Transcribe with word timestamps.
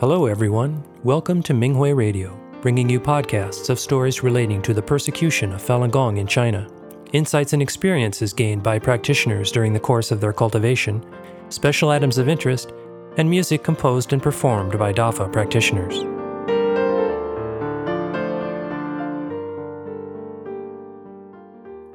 Hello, 0.00 0.24
everyone. 0.24 0.82
Welcome 1.04 1.42
to 1.42 1.52
Minghui 1.52 1.94
Radio, 1.94 2.34
bringing 2.62 2.88
you 2.88 2.98
podcasts 2.98 3.68
of 3.68 3.78
stories 3.78 4.22
relating 4.22 4.62
to 4.62 4.72
the 4.72 4.80
persecution 4.80 5.52
of 5.52 5.60
Falun 5.60 5.90
Gong 5.90 6.16
in 6.16 6.26
China, 6.26 6.66
insights 7.12 7.52
and 7.52 7.60
experiences 7.60 8.32
gained 8.32 8.62
by 8.62 8.78
practitioners 8.78 9.52
during 9.52 9.74
the 9.74 9.78
course 9.78 10.10
of 10.10 10.18
their 10.18 10.32
cultivation, 10.32 11.04
special 11.50 11.90
items 11.90 12.16
of 12.16 12.30
interest, 12.30 12.72
and 13.18 13.28
music 13.28 13.62
composed 13.62 14.14
and 14.14 14.22
performed 14.22 14.78
by 14.78 14.90
DAFA 14.90 15.30
practitioners. 15.30 15.98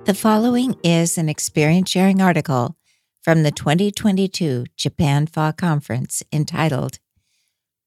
The 0.05 0.13
following 0.13 0.75
is 0.83 1.17
an 1.17 1.27
experience 1.27 1.89
sharing 1.89 2.21
article 2.21 2.77
from 3.23 3.41
the 3.41 3.49
2022 3.49 4.65
Japan 4.77 5.25
Fa 5.25 5.55
Conference 5.57 6.21
entitled 6.31 6.99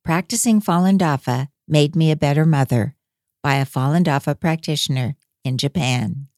Practicing 0.08 0.62
Falun 0.62 0.96
Dafa 0.96 1.48
Made 1.68 1.94
Me 1.94 2.10
a 2.10 2.16
Better 2.16 2.46
Mother 2.46 2.96
by 3.42 3.56
a 3.56 3.66
Falun 3.66 4.04
Dafa 4.04 4.40
practitioner 4.40 5.16
in 5.44 5.58
Japan. 5.58 6.28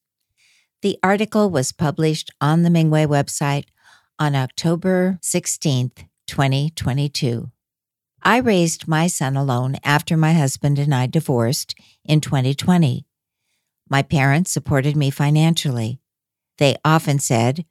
The 0.82 0.98
article 1.04 1.50
was 1.50 1.70
published 1.70 2.32
on 2.40 2.64
the 2.64 2.68
Minghui 2.68 3.06
website 3.06 3.66
on 4.18 4.34
October 4.34 5.20
16, 5.22 5.92
2022. 6.26 7.52
I 8.24 8.38
raised 8.38 8.88
my 8.88 9.06
son 9.06 9.36
alone 9.36 9.76
after 9.84 10.16
my 10.16 10.32
husband 10.32 10.80
and 10.80 10.92
I 10.92 11.06
divorced 11.06 11.76
in 12.04 12.20
2020. 12.20 13.06
My 13.88 14.02
parents 14.02 14.50
supported 14.50 14.96
me 14.96 15.10
financially. 15.10 16.00
They 16.58 16.74
often 16.84 17.20
said, 17.20 17.64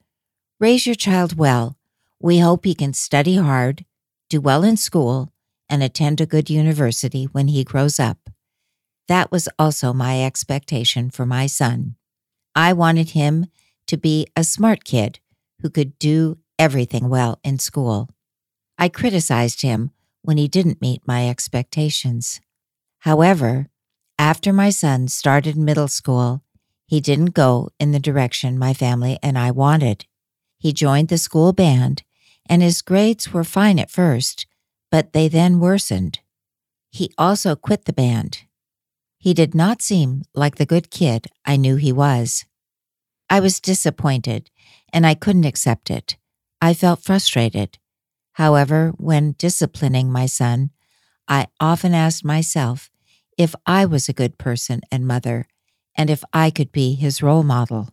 Raise 0.62 0.85
your 0.85 0.95
child 0.95 1.38
well. 1.38 1.77
We 2.21 2.40
hope 2.40 2.63
he 2.63 2.73
can 2.73 2.93
study 2.93 3.35
hard, 3.35 3.84
do 4.29 4.40
well 4.40 4.63
in 4.63 4.77
school, 4.77 5.34
and 5.70 5.84
attend 5.84 6.20
a 6.20 6.25
good 6.25 6.49
university 6.49 7.25
when 7.25 7.48
he 7.48 7.63
grows 7.63 7.99
up. 7.99 8.29
That 9.07 9.31
was 9.31 9.49
also 9.57 9.93
my 9.93 10.23
expectation 10.23 11.09
for 11.09 11.26
my 11.26 11.48
son. 11.48 11.95
I 12.55 12.73
wanted 12.73 13.11
him 13.11 13.48
to 13.87 13.98
be 13.98 14.27
a 14.35 14.43
smart 14.43 14.84
kid 14.84 15.20
who 15.61 15.70
could 15.70 15.98
do 15.99 16.37
everything 16.57 17.09
well 17.09 17.39
in 17.43 17.59
school. 17.59 18.09
I 18.77 18.89
criticized 18.89 19.61
him 19.61 19.91
when 20.21 20.37
he 20.37 20.48
didn't 20.48 20.81
meet 20.81 21.07
my 21.07 21.29
expectations. 21.29 22.39
However, 22.99 23.67
after 24.17 24.51
my 24.51 24.70
son 24.70 25.07
started 25.07 25.55
middle 25.55 25.87
school, 25.87 26.43
he 26.85 26.99
didn't 26.99 27.33
go 27.33 27.70
in 27.79 27.91
the 27.91 27.99
direction 27.99 28.59
my 28.59 28.73
family 28.73 29.17
and 29.23 29.37
I 29.37 29.51
wanted. 29.51 30.05
He 30.57 30.73
joined 30.73 31.07
the 31.07 31.17
school 31.17 31.54
band, 31.54 32.04
and 32.48 32.61
his 32.61 32.81
grades 32.81 33.31
were 33.31 33.43
fine 33.43 33.79
at 33.79 33.91
first, 33.91 34.45
but 34.91 35.13
they 35.13 35.27
then 35.27 35.59
worsened. 35.59 36.20
He 36.91 37.13
also 37.18 37.55
quit 37.55 37.85
the 37.85 37.93
band. 37.93 38.40
He 39.18 39.34
did 39.34 39.54
not 39.54 39.82
seem 39.82 40.23
like 40.34 40.55
the 40.55 40.65
good 40.65 40.90
kid 40.90 41.27
I 41.45 41.57
knew 41.57 41.76
he 41.76 41.91
was. 41.91 42.45
I 43.29 43.40
was 43.40 43.60
disappointed, 43.60 44.49
and 44.91 45.05
I 45.05 45.13
couldn't 45.13 45.45
accept 45.45 45.91
it. 45.91 46.17
I 46.62 46.73
felt 46.73 47.04
frustrated. 47.04 47.77
However, 48.34 48.93
when 48.98 49.35
disciplining 49.37 50.12
my 50.12 50.26
son, 50.26 50.71
I 51.27 51.48
often 51.60 51.93
asked 51.93 52.26
myself 52.26 52.90
if 53.37 53.54
I 53.65 53.85
was 53.85 54.10
a 54.10 54.13
good 54.13 54.37
person 54.37 54.82
and 54.91 55.05
mother, 55.05 55.48
and 55.95 56.10
if 56.10 56.23
I 56.34 56.49
could 56.49 56.71
be 56.71 56.95
his 56.95 57.21
role 57.21 57.43
model. 57.43 57.90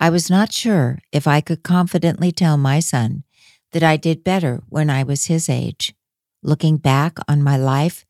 I 0.00 0.10
was 0.10 0.30
not 0.30 0.52
sure 0.52 0.98
if 1.12 1.26
I 1.26 1.40
could 1.40 1.62
confidently 1.62 2.32
tell 2.32 2.56
my 2.56 2.80
son 2.80 3.24
that 3.72 3.82
I 3.82 3.96
did 3.96 4.24
better 4.24 4.62
when 4.68 4.90
I 4.90 5.02
was 5.02 5.26
his 5.26 5.48
age. 5.48 5.94
Looking 6.42 6.76
back 6.76 7.18
on 7.26 7.42
my 7.42 7.56
life, 7.56 8.06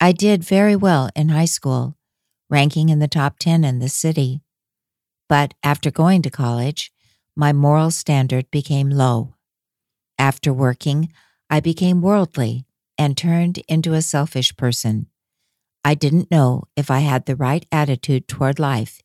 I 0.00 0.12
did 0.12 0.44
very 0.44 0.76
well 0.76 1.10
in 1.16 1.30
high 1.30 1.46
school, 1.46 1.96
ranking 2.48 2.90
in 2.90 3.00
the 3.00 3.08
top 3.08 3.38
10 3.40 3.64
in 3.64 3.80
the 3.80 3.88
city. 3.88 4.40
But 5.28 5.54
after 5.64 5.90
going 5.90 6.22
to 6.22 6.30
college, 6.30 6.92
my 7.34 7.52
moral 7.52 7.90
standard 7.90 8.50
became 8.52 8.88
low. 8.88 9.34
After 10.16 10.52
working, 10.52 11.12
I 11.50 11.58
became 11.58 12.02
worldly 12.02 12.66
and 12.96 13.16
turned 13.16 13.58
into 13.68 13.94
a 13.94 14.02
selfish 14.02 14.56
person. 14.56 15.08
I 15.84 15.94
didn't 15.94 16.30
know 16.30 16.64
if 16.76 16.90
I 16.90 17.00
had 17.00 17.26
the 17.26 17.36
right 17.36 17.66
attitude 17.72 18.28
toward 18.28 18.58
life 18.60 19.02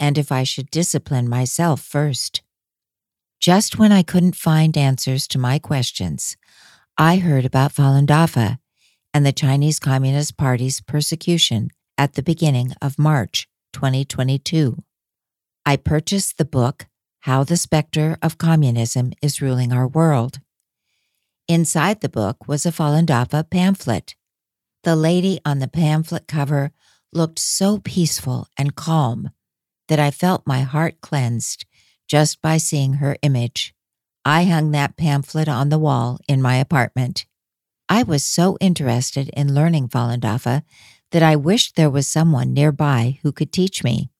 and 0.00 0.18
if 0.18 0.32
I 0.32 0.42
should 0.42 0.70
discipline 0.70 1.28
myself 1.28 1.80
first. 1.80 2.42
Just 3.40 3.78
when 3.78 3.92
I 3.92 4.02
couldn't 4.02 4.36
find 4.36 4.76
answers 4.76 5.26
to 5.28 5.38
my 5.38 5.58
questions, 5.58 6.36
I 7.00 7.16
heard 7.16 7.46
about 7.46 7.72
Falun 7.72 8.04
Dafa 8.04 8.58
and 9.14 9.24
the 9.24 9.32
Chinese 9.32 9.78
Communist 9.78 10.36
Party's 10.36 10.82
persecution 10.82 11.70
at 11.96 12.12
the 12.12 12.22
beginning 12.22 12.74
of 12.82 12.98
March 12.98 13.48
2022. 13.72 14.76
I 15.64 15.76
purchased 15.76 16.36
the 16.36 16.44
book 16.44 16.88
How 17.20 17.42
the 17.42 17.56
Specter 17.56 18.18
of 18.20 18.36
Communism 18.36 19.14
is 19.22 19.40
Ruling 19.40 19.72
Our 19.72 19.88
World. 19.88 20.40
Inside 21.48 22.02
the 22.02 22.10
book 22.10 22.46
was 22.46 22.66
a 22.66 22.70
Falun 22.70 23.06
Dafa 23.06 23.48
pamphlet. 23.48 24.14
The 24.84 24.94
lady 24.94 25.40
on 25.42 25.58
the 25.58 25.68
pamphlet 25.68 26.28
cover 26.28 26.70
looked 27.14 27.38
so 27.38 27.78
peaceful 27.78 28.46
and 28.58 28.76
calm 28.76 29.30
that 29.88 29.98
I 29.98 30.10
felt 30.10 30.46
my 30.46 30.60
heart 30.60 31.00
cleansed 31.00 31.64
just 32.06 32.42
by 32.42 32.58
seeing 32.58 32.94
her 33.00 33.16
image. 33.22 33.74
I 34.24 34.44
hung 34.44 34.70
that 34.70 34.96
pamphlet 34.96 35.48
on 35.48 35.68
the 35.68 35.78
wall 35.78 36.18
in 36.28 36.42
my 36.42 36.56
apartment. 36.56 37.26
I 37.88 38.02
was 38.02 38.24
so 38.24 38.56
interested 38.60 39.30
in 39.30 39.54
learning 39.54 39.88
Falun 39.88 40.20
Dafa 40.20 40.62
that 41.10 41.22
I 41.22 41.36
wished 41.36 41.74
there 41.74 41.90
was 41.90 42.06
someone 42.06 42.52
nearby 42.52 43.18
who 43.22 43.32
could 43.32 43.52
teach 43.52 43.82
me. 43.82 44.10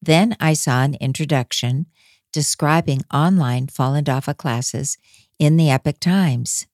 Then 0.00 0.36
I 0.38 0.52
saw 0.54 0.82
an 0.82 0.94
introduction 1.00 1.86
describing 2.32 3.02
online 3.12 3.66
Falun 3.66 4.04
Dafa 4.04 4.36
classes 4.36 4.96
in 5.38 5.56
the 5.56 5.70
Epoch 5.70 5.98
Times. 5.98 6.66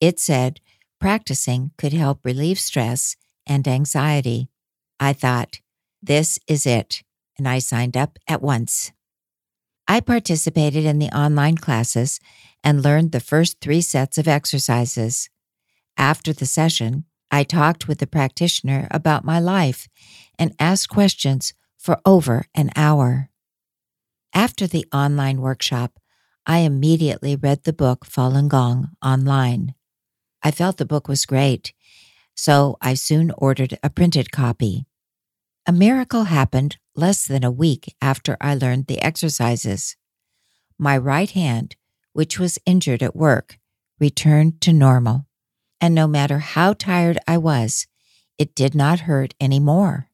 It 0.00 0.18
said 0.18 0.60
practicing 0.98 1.72
could 1.76 1.92
help 1.92 2.20
relieve 2.24 2.58
stress 2.58 3.16
and 3.46 3.66
anxiety. 3.66 4.48
I 4.98 5.12
thought, 5.12 5.60
this 6.00 6.38
is 6.46 6.64
it 6.66 7.02
and 7.38 7.48
I 7.48 7.58
signed 7.58 7.96
up 7.96 8.18
at 8.28 8.42
once. 8.42 8.92
I 9.92 10.00
participated 10.00 10.86
in 10.86 11.00
the 11.00 11.14
online 11.14 11.58
classes 11.58 12.18
and 12.64 12.82
learned 12.82 13.12
the 13.12 13.20
first 13.20 13.60
three 13.60 13.82
sets 13.82 14.16
of 14.16 14.26
exercises. 14.26 15.28
After 15.98 16.32
the 16.32 16.46
session, 16.46 17.04
I 17.30 17.44
talked 17.44 17.88
with 17.88 17.98
the 17.98 18.06
practitioner 18.06 18.88
about 18.90 19.26
my 19.26 19.38
life 19.38 19.90
and 20.38 20.54
asked 20.58 20.88
questions 20.88 21.52
for 21.76 22.00
over 22.06 22.46
an 22.54 22.70
hour. 22.74 23.28
After 24.32 24.66
the 24.66 24.86
online 24.94 25.42
workshop, 25.42 25.98
I 26.46 26.60
immediately 26.60 27.36
read 27.36 27.64
the 27.64 27.74
book 27.74 28.06
Falun 28.06 28.48
Gong 28.48 28.92
online. 29.04 29.74
I 30.42 30.52
felt 30.52 30.78
the 30.78 30.86
book 30.86 31.06
was 31.06 31.26
great, 31.26 31.74
so 32.34 32.78
I 32.80 32.94
soon 32.94 33.30
ordered 33.36 33.76
a 33.82 33.90
printed 33.90 34.32
copy. 34.32 34.86
A 35.64 35.72
miracle 35.72 36.24
happened 36.24 36.78
less 36.96 37.24
than 37.24 37.44
a 37.44 37.50
week 37.50 37.94
after 38.02 38.36
I 38.40 38.54
learned 38.56 38.88
the 38.88 39.00
exercises. 39.00 39.96
My 40.76 40.98
right 40.98 41.30
hand, 41.30 41.76
which 42.12 42.36
was 42.36 42.58
injured 42.66 43.00
at 43.00 43.14
work, 43.14 43.58
returned 44.00 44.60
to 44.62 44.72
normal, 44.72 45.26
and 45.80 45.94
no 45.94 46.08
matter 46.08 46.40
how 46.40 46.72
tired 46.72 47.18
I 47.28 47.38
was, 47.38 47.86
it 48.38 48.56
did 48.56 48.74
not 48.74 49.00
hurt 49.00 49.34
any 49.38 49.60
more. 49.60 50.08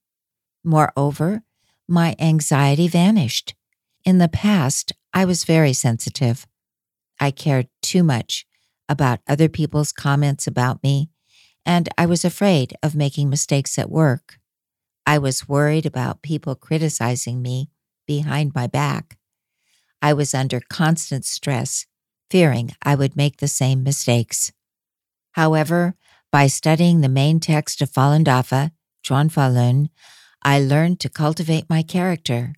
Moreover, 0.62 1.42
my 1.88 2.14
anxiety 2.18 2.86
vanished. 2.86 3.54
In 4.04 4.18
the 4.18 4.28
past, 4.28 4.92
I 5.14 5.24
was 5.24 5.44
very 5.44 5.72
sensitive. 5.72 6.46
I 7.18 7.30
cared 7.30 7.68
too 7.80 8.02
much 8.02 8.46
about 8.86 9.20
other 9.26 9.48
people's 9.48 9.92
comments 9.92 10.46
about 10.46 10.82
me, 10.82 11.08
and 11.64 11.88
I 11.96 12.04
was 12.04 12.22
afraid 12.22 12.76
of 12.82 12.94
making 12.94 13.30
mistakes 13.30 13.78
at 13.78 13.90
work. 13.90 14.38
I 15.08 15.16
was 15.16 15.48
worried 15.48 15.86
about 15.86 16.20
people 16.20 16.54
criticizing 16.54 17.40
me 17.40 17.70
behind 18.06 18.54
my 18.54 18.66
back. 18.66 19.16
I 20.02 20.12
was 20.12 20.34
under 20.34 20.60
constant 20.68 21.24
stress, 21.24 21.86
fearing 22.28 22.72
I 22.82 22.94
would 22.94 23.16
make 23.16 23.38
the 23.38 23.48
same 23.48 23.82
mistakes. 23.82 24.52
However, 25.32 25.94
by 26.30 26.46
studying 26.46 27.00
the 27.00 27.08
main 27.08 27.40
text 27.40 27.80
of 27.80 27.90
Falun 27.90 28.22
Dafa, 28.22 28.72
Zhuan 29.02 29.32
Falun, 29.32 29.88
I 30.42 30.60
learned 30.60 31.00
to 31.00 31.08
cultivate 31.08 31.70
my 31.70 31.82
character. 31.82 32.52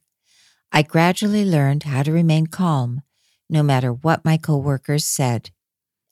I 0.73 0.82
gradually 0.82 1.44
learned 1.44 1.85
how 1.85 2.03
to 2.03 2.11
remain 2.11 2.49
calm, 2.49 3.03
no 3.49 3.62
matter 3.62 3.93
what 3.93 4.25
my 4.25 4.37
coworkers 4.37 5.06
said. 5.06 5.50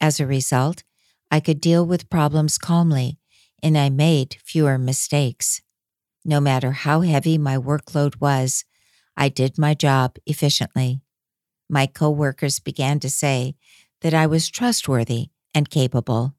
As 0.00 0.20
a 0.20 0.26
result, 0.26 0.84
I 1.32 1.40
could 1.40 1.60
deal 1.60 1.84
with 1.84 2.08
problems 2.08 2.58
calmly, 2.58 3.18
and 3.60 3.76
I 3.76 3.90
made 3.90 4.36
fewer 4.44 4.78
mistakes. 4.78 5.62
No 6.28 6.40
matter 6.40 6.72
how 6.72 7.00
heavy 7.00 7.38
my 7.38 7.56
workload 7.56 8.20
was, 8.20 8.66
I 9.16 9.30
did 9.30 9.56
my 9.56 9.72
job 9.72 10.16
efficiently. 10.26 11.00
My 11.70 11.86
coworkers 11.86 12.60
began 12.60 13.00
to 13.00 13.08
say 13.08 13.56
that 14.02 14.12
I 14.12 14.26
was 14.26 14.50
trustworthy 14.50 15.30
and 15.54 15.70
capable. 15.70 16.34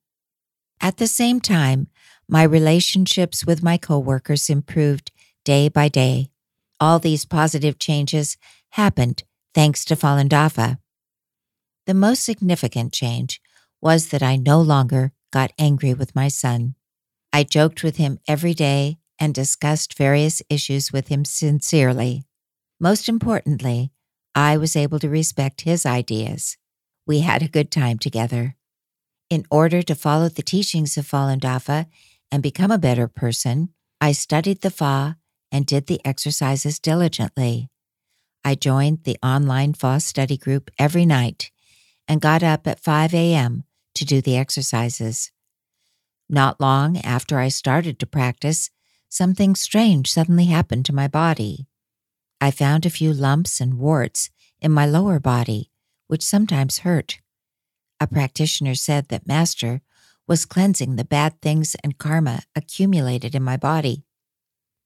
At 0.80 0.98
the 0.98 1.08
same 1.08 1.42
time, 1.42 1.88
my 2.28 2.44
relationships 2.44 3.44
with 3.48 3.64
my 3.64 3.78
coworkers 3.78 4.48
improved 4.48 5.12
day 5.44 5.70
by 5.70 5.88
day. 5.88 6.30
All 6.80 7.00
these 7.00 7.26
positive 7.26 7.80
changes 7.80 8.38
happened 8.74 9.24
thanks 9.56 9.84
to 9.86 9.96
Falun 9.96 10.30
Dafa. 10.30 10.78
The 11.88 11.96
most 11.96 12.24
significant 12.24 12.94
change 12.94 13.42
was 13.82 14.10
that 14.10 14.22
I 14.22 14.36
no 14.36 14.62
longer 14.62 15.14
got 15.34 15.52
angry 15.58 15.96
with 15.96 16.16
my 16.16 16.28
son. 16.28 16.76
I 17.34 17.44
joked 17.44 17.84
with 17.84 17.98
him 17.98 18.20
every 18.28 18.54
day 18.54 19.00
and 19.20 19.34
discussed 19.34 19.98
various 19.98 20.42
issues 20.50 20.94
with 20.94 21.10
him 21.10 21.26
sincerely. 21.26 22.24
Most 22.80 23.10
importantly, 23.10 23.92
I 24.34 24.58
was 24.58 24.76
able 24.76 25.00
to 25.00 25.10
respect 25.10 25.62
his 25.62 25.86
ideas. 25.86 26.58
We 27.06 27.20
had 27.20 27.42
a 27.42 27.50
good 27.50 27.72
time 27.72 27.98
together. 27.98 28.56
In 29.30 29.46
order 29.52 29.82
to 29.82 29.96
follow 29.96 30.30
the 30.30 30.42
teachings 30.42 30.98
of 30.98 31.06
Falun 31.06 31.40
Dafa 31.40 31.88
and 32.32 32.42
become 32.42 32.72
a 32.72 32.78
better 32.78 33.08
person, 33.08 33.70
I 34.00 34.14
studied 34.14 34.62
the 34.62 34.72
Fa 34.72 35.18
and 35.52 35.66
did 35.66 35.88
the 35.88 36.00
exercises 36.06 36.80
diligently. 36.80 37.70
I 38.46 38.56
joined 38.56 39.04
the 39.04 39.18
online 39.22 39.74
Fa 39.74 40.00
study 40.00 40.38
group 40.38 40.72
every 40.80 41.06
night 41.06 41.52
and 42.08 42.22
got 42.22 42.42
up 42.42 42.66
at 42.66 42.80
5 42.80 43.14
a.m. 43.14 43.64
to 43.96 44.06
do 44.06 44.22
the 44.22 44.38
exercises. 44.38 45.32
Not 46.30 46.62
long 46.62 46.98
after 47.00 47.40
I 47.40 47.50
started 47.50 48.00
to 48.00 48.06
practice, 48.06 48.70
something 49.10 49.56
strange 49.56 50.12
suddenly 50.12 50.46
happened 50.46 50.86
to 50.86 50.96
my 50.96 51.08
body. 51.08 51.68
I 52.40 52.52
found 52.52 52.86
a 52.86 52.90
few 52.90 53.12
lumps 53.12 53.60
and 53.60 53.78
warts 53.78 54.30
in 54.62 54.72
my 54.72 54.86
lower 54.86 55.20
body, 55.20 55.72
which 56.08 56.24
sometimes 56.24 56.80
hurt. 56.80 57.20
A 58.00 58.08
practitioner 58.08 58.76
said 58.76 59.10
that 59.10 59.28
Master 59.28 59.82
was 60.28 60.46
cleansing 60.46 60.96
the 60.96 61.04
bad 61.04 61.42
things 61.42 61.76
and 61.84 61.98
karma 61.98 62.44
accumulated 62.56 63.36
in 63.36 63.44
my 63.44 63.58
body. 63.58 64.06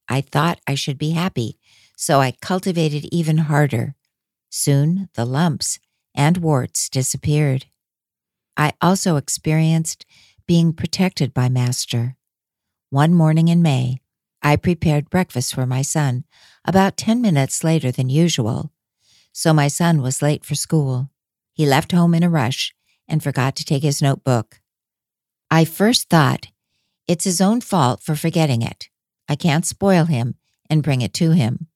I 0.07 0.21
thought 0.21 0.61
I 0.65 0.75
should 0.75 0.97
be 0.97 1.11
happy, 1.11 1.59
so 1.95 2.19
I 2.19 2.31
cultivated 2.31 3.05
even 3.11 3.37
harder. 3.37 3.95
Soon 4.49 5.09
the 5.15 5.25
lumps 5.25 5.79
and 6.15 6.37
warts 6.37 6.89
disappeared. 6.89 7.65
I 8.55 8.73
also 8.81 9.15
experienced 9.15 10.05
being 10.45 10.73
protected 10.73 11.33
by 11.33 11.49
Master. 11.49 12.15
One 12.89 13.13
morning 13.13 13.47
in 13.47 13.61
May, 13.61 13.99
I 14.45 14.57
prepared 14.57 15.09
breakfast 15.09 15.55
for 15.55 15.65
my 15.65 15.81
son 15.81 16.25
about 16.65 16.97
10 16.97 17.21
minutes 17.21 17.63
later 17.63 17.91
than 17.91 18.09
usual, 18.09 18.73
so 19.31 19.53
my 19.53 19.69
son 19.69 20.01
was 20.01 20.21
late 20.21 20.43
for 20.43 20.53
school. 20.53 21.09
He 21.53 21.65
left 21.65 21.93
home 21.93 22.13
in 22.13 22.23
a 22.23 22.29
rush 22.29 22.75
and 23.07 23.23
forgot 23.23 23.55
to 23.55 23.65
take 23.65 23.83
his 23.83 24.01
notebook. 24.01 24.59
I 25.49 25.65
first 25.65 26.09
thought, 26.09 26.47
it's 27.07 27.23
his 27.23 27.41
own 27.41 27.61
fault 27.61 28.01
for 28.01 28.15
forgetting 28.15 28.61
it. 28.61 28.89
I 29.29 29.35
can't 29.35 29.65
spoil 29.65 30.05
him 30.05 30.35
and 30.69 30.83
bring 30.83 31.01
it 31.01 31.13
to 31.15 31.31
him. 31.31 31.67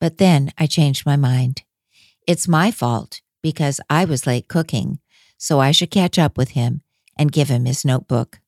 But 0.00 0.18
then 0.18 0.52
I 0.58 0.66
changed 0.66 1.06
my 1.06 1.16
mind. 1.16 1.62
It's 2.26 2.48
my 2.48 2.70
fault 2.70 3.20
because 3.42 3.80
I 3.88 4.04
was 4.04 4.26
late 4.26 4.48
cooking, 4.48 5.00
so 5.36 5.60
I 5.60 5.70
should 5.70 5.90
catch 5.90 6.18
up 6.18 6.36
with 6.36 6.50
him 6.50 6.82
and 7.16 7.32
give 7.32 7.48
him 7.48 7.66
his 7.66 7.84
notebook. 7.84 8.40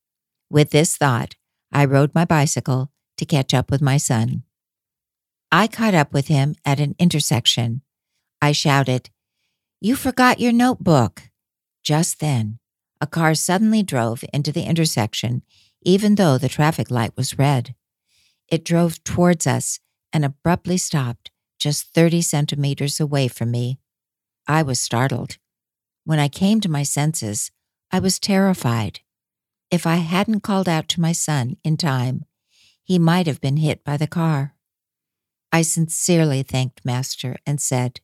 With 0.50 0.70
this 0.70 0.96
thought, 0.96 1.34
I 1.72 1.84
rode 1.84 2.14
my 2.14 2.24
bicycle 2.24 2.91
to 3.16 3.24
catch 3.24 3.54
up 3.54 3.70
with 3.70 3.82
my 3.82 3.96
son. 3.96 4.42
I 5.50 5.66
caught 5.66 5.94
up 5.94 6.12
with 6.12 6.28
him 6.28 6.54
at 6.64 6.80
an 6.80 6.94
intersection. 6.98 7.82
I 8.40 8.52
shouted, 8.52 9.10
You 9.80 9.96
forgot 9.96 10.40
your 10.40 10.52
notebook. 10.52 11.30
Just 11.82 12.20
then, 12.20 12.58
a 13.00 13.06
car 13.06 13.34
suddenly 13.34 13.82
drove 13.82 14.24
into 14.32 14.52
the 14.52 14.62
intersection, 14.62 15.42
even 15.82 16.14
though 16.14 16.38
the 16.38 16.48
traffic 16.48 16.90
light 16.90 17.16
was 17.16 17.38
red. 17.38 17.74
It 18.48 18.64
drove 18.64 19.02
towards 19.04 19.46
us 19.46 19.80
and 20.12 20.24
abruptly 20.24 20.76
stopped 20.76 21.30
just 21.58 21.94
30 21.94 22.22
centimeters 22.22 22.98
away 22.98 23.28
from 23.28 23.50
me. 23.50 23.78
I 24.48 24.62
was 24.62 24.80
startled. 24.80 25.38
When 26.04 26.18
I 26.18 26.28
came 26.28 26.60
to 26.60 26.68
my 26.68 26.82
senses, 26.82 27.52
I 27.90 28.00
was 28.00 28.18
terrified. 28.18 29.00
If 29.70 29.86
I 29.86 29.96
hadn't 29.96 30.40
called 30.40 30.68
out 30.68 30.88
to 30.88 31.00
my 31.00 31.12
son 31.12 31.56
in 31.62 31.76
time, 31.76 32.24
he 32.82 32.98
might 32.98 33.26
have 33.26 33.40
been 33.40 33.58
hit 33.58 33.84
by 33.84 33.96
the 33.96 34.06
car. 34.06 34.54
I 35.52 35.62
sincerely 35.62 36.42
thanked 36.42 36.84
Master 36.84 37.36
and 37.46 37.60
said, 37.60 38.00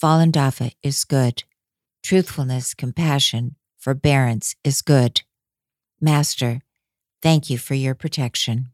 Falun 0.00 0.32
Dafa 0.32 0.72
is 0.82 1.04
good. 1.04 1.44
Truthfulness, 2.02 2.74
compassion, 2.74 3.56
forbearance 3.78 4.56
is 4.64 4.82
good. 4.82 5.22
Master, 6.00 6.60
thank 7.20 7.50
you 7.50 7.58
for 7.58 7.74
your 7.74 7.94
protection. 7.94 8.70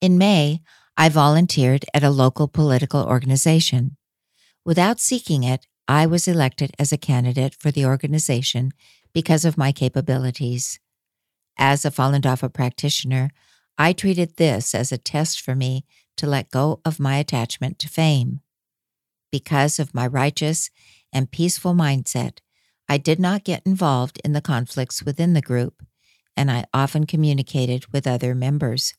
In 0.00 0.18
May, 0.18 0.60
I 0.96 1.08
volunteered 1.08 1.84
at 1.94 2.02
a 2.02 2.10
local 2.10 2.48
political 2.48 3.02
organization. 3.02 3.96
Without 4.64 5.00
seeking 5.00 5.42
it, 5.42 5.66
I 5.88 6.06
was 6.06 6.28
elected 6.28 6.72
as 6.78 6.92
a 6.92 6.98
candidate 6.98 7.54
for 7.58 7.70
the 7.70 7.86
organization 7.86 8.72
because 9.12 9.44
of 9.44 9.58
my 9.58 9.72
capabilities. 9.72 10.78
As 11.58 11.84
a 11.84 11.90
Falun 11.90 12.20
Dafa 12.22 12.52
practitioner, 12.52 13.30
I 13.78 13.92
treated 13.92 14.36
this 14.36 14.74
as 14.74 14.92
a 14.92 14.98
test 14.98 15.40
for 15.40 15.54
me 15.54 15.84
to 16.16 16.26
let 16.26 16.50
go 16.50 16.80
of 16.84 17.00
my 17.00 17.16
attachment 17.16 17.78
to 17.80 17.88
fame. 17.88 18.40
Because 19.30 19.78
of 19.78 19.94
my 19.94 20.06
righteous 20.06 20.70
and 21.12 21.30
peaceful 21.30 21.74
mindset, 21.74 22.38
I 22.88 22.98
did 22.98 23.18
not 23.18 23.44
get 23.44 23.62
involved 23.64 24.20
in 24.24 24.32
the 24.32 24.40
conflicts 24.40 25.02
within 25.02 25.32
the 25.32 25.40
group, 25.40 25.82
and 26.36 26.50
I 26.50 26.66
often 26.74 27.06
communicated 27.06 27.86
with 27.92 28.06
other 28.06 28.34
members, 28.34 28.94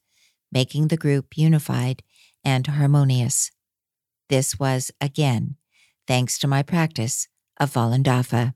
making 0.51 0.87
the 0.87 0.97
group 0.97 1.37
unified 1.37 2.01
and 2.43 2.65
harmonious. 2.65 3.51
This 4.29 4.59
was, 4.59 4.91
again, 4.99 5.57
thanks 6.07 6.39
to 6.39 6.47
my 6.47 6.63
practice 6.63 7.27
of 7.59 7.71
Falun 7.71 8.03
Dafa. 8.03 8.55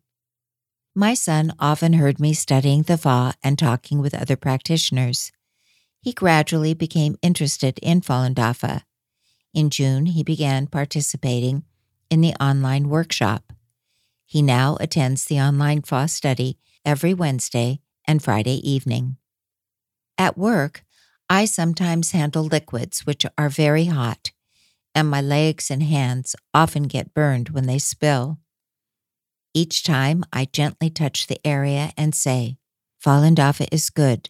My 0.95 1.13
son 1.13 1.53
often 1.59 1.93
heard 1.93 2.19
me 2.19 2.33
studying 2.33 2.81
the 2.81 2.97
Fa 2.97 3.35
and 3.43 3.59
talking 3.59 4.01
with 4.01 4.15
other 4.15 4.35
practitioners. 4.35 5.31
He 6.07 6.13
gradually 6.13 6.73
became 6.73 7.17
interested 7.21 7.79
in 7.79 7.99
Falun 7.99 8.33
Dafa. 8.33 8.83
In 9.53 9.69
June, 9.69 10.05
he 10.05 10.23
began 10.23 10.65
participating 10.65 11.65
in 12.09 12.21
the 12.21 12.33
online 12.41 12.87
workshop. 12.87 13.51
He 14.25 14.41
now 14.41 14.77
attends 14.79 15.25
the 15.25 15.41
online 15.41 15.81
Fa 15.81 16.07
study 16.07 16.59
every 16.85 17.13
Wednesday 17.13 17.81
and 18.05 18.23
Friday 18.23 18.55
evening. 18.63 19.17
At 20.17 20.37
work, 20.37 20.85
I 21.29 21.43
sometimes 21.43 22.13
handle 22.13 22.45
liquids 22.45 23.05
which 23.05 23.25
are 23.37 23.49
very 23.49 23.87
hot, 23.87 24.31
and 24.95 25.09
my 25.09 25.19
legs 25.19 25.69
and 25.69 25.83
hands 25.83 26.37
often 26.53 26.83
get 26.83 27.13
burned 27.13 27.49
when 27.49 27.65
they 27.65 27.79
spill. 27.79 28.39
Each 29.53 29.83
time 29.83 30.23
I 30.31 30.45
gently 30.45 30.89
touch 30.89 31.27
the 31.27 31.45
area 31.45 31.91
and 31.97 32.15
say, 32.15 32.55
Falun 33.05 33.35
Dafa 33.35 33.67
is 33.73 33.89
good. 33.89 34.29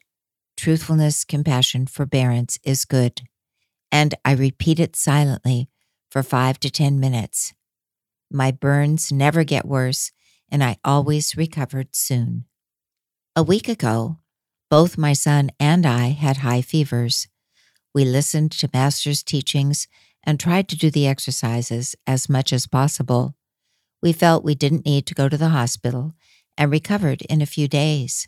Truthfulness, 0.58 1.24
compassion, 1.24 1.86
forbearance 1.86 2.58
is 2.64 2.84
good. 2.84 3.22
And 3.92 4.16
I 4.26 4.34
repeat 4.34 4.80
it 4.80 4.96
silently 4.96 5.70
for 6.10 6.24
five 6.24 6.60
to 6.62 6.70
10 6.70 7.00
minutes. 7.00 7.54
My 8.30 8.52
burns 8.52 9.12
never 9.12 9.44
get 9.44 9.66
worse, 9.66 10.12
and 10.52 10.64
I 10.64 10.78
always 10.84 11.38
recovered 11.38 11.96
soon. 11.96 12.46
A 13.36 13.44
week 13.44 13.70
ago, 13.70 14.18
both 14.70 14.98
my 14.98 15.14
son 15.14 15.52
and 15.60 15.86
I 15.86 16.08
had 16.08 16.38
high 16.38 16.62
fevers. 16.62 17.28
We 17.94 18.04
listened 18.04 18.52
to 18.54 18.70
Master's 18.74 19.24
teachings 19.24 19.88
and 20.24 20.40
tried 20.40 20.68
to 20.70 20.78
do 20.78 20.90
the 20.90 21.08
exercises 21.08 21.96
as 22.06 22.28
much 22.28 22.52
as 22.52 22.68
possible. 22.68 23.36
We 24.02 24.12
felt 24.12 24.44
we 24.44 24.56
didn't 24.56 24.86
need 24.86 25.06
to 25.06 25.16
go 25.16 25.30
to 25.30 25.38
the 25.38 25.50
hospital 25.50 26.14
and 26.58 26.72
recovered 26.72 27.22
in 27.24 27.42
a 27.42 27.46
few 27.46 27.68
days. 27.68 28.28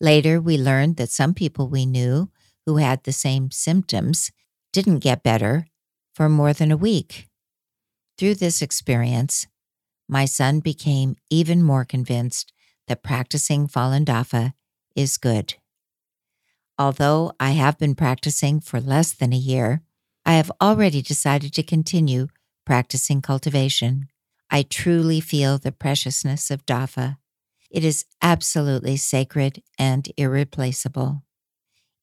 Later, 0.00 0.40
we 0.40 0.58
learned 0.58 0.96
that 0.96 1.10
some 1.10 1.34
people 1.34 1.68
we 1.68 1.86
knew 1.86 2.30
who 2.66 2.76
had 2.76 3.04
the 3.04 3.12
same 3.12 3.50
symptoms 3.50 4.30
didn't 4.72 4.98
get 4.98 5.22
better 5.22 5.66
for 6.14 6.28
more 6.28 6.52
than 6.52 6.70
a 6.70 6.76
week. 6.76 7.28
Through 8.18 8.36
this 8.36 8.62
experience, 8.62 9.46
my 10.08 10.24
son 10.24 10.60
became 10.60 11.16
even 11.30 11.62
more 11.62 11.84
convinced 11.84 12.52
that 12.88 13.02
practicing 13.02 13.66
Falun 13.66 14.04
Dafa 14.04 14.52
is 14.94 15.16
good. 15.16 15.54
Although 16.78 17.32
I 17.38 17.52
have 17.52 17.78
been 17.78 17.94
practicing 17.94 18.60
for 18.60 18.80
less 18.80 19.12
than 19.12 19.32
a 19.32 19.36
year, 19.36 19.82
I 20.26 20.34
have 20.34 20.50
already 20.60 21.02
decided 21.02 21.52
to 21.54 21.62
continue 21.62 22.28
practicing 22.66 23.22
cultivation. 23.22 24.08
I 24.50 24.62
truly 24.62 25.20
feel 25.20 25.58
the 25.58 25.72
preciousness 25.72 26.50
of 26.50 26.66
Dafa. 26.66 27.18
It 27.74 27.84
is 27.84 28.04
absolutely 28.22 28.96
sacred 28.96 29.60
and 29.80 30.06
irreplaceable. 30.16 31.24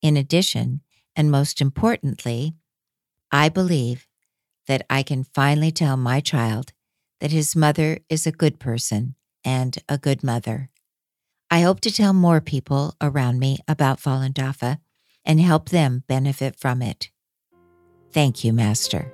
In 0.02 0.18
addition, 0.18 0.82
and 1.16 1.32
most 1.32 1.62
importantly, 1.62 2.56
I 3.32 3.48
believe 3.48 4.06
that 4.68 4.86
I 4.90 5.02
can 5.02 5.24
finally 5.24 5.72
tell 5.72 5.96
my 5.96 6.20
child 6.20 6.74
that 7.22 7.32
his 7.32 7.56
mother 7.56 8.00
is 8.10 8.28
a 8.28 8.34
good 8.34 8.60
person 8.60 9.16
and 9.46 9.78
a 9.88 9.98
good 9.98 10.26
mother. 10.26 10.70
I 11.50 11.62
hope 11.62 11.80
to 11.82 11.92
tell 11.92 12.12
more 12.12 12.42
people 12.42 12.98
around 13.00 13.40
me 13.40 13.60
about 13.66 14.02
Falun 14.02 14.34
Dafa 14.34 14.80
and 15.24 15.40
help 15.40 15.70
them 15.70 16.04
benefit 16.06 16.60
from 16.60 16.82
it. 16.82 17.12
Thank 18.12 18.44
you, 18.44 18.52
Master. 18.52 19.14